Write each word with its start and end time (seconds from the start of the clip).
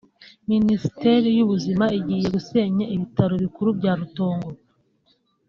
Minisiteri 0.51 1.27
y’Ubuzima 1.37 1.85
igiye 1.99 2.27
gusenya 2.35 2.85
ibitaro 2.95 3.33
bikuru 3.43 3.69
bya 3.79 3.93
Rutongo 3.99 4.49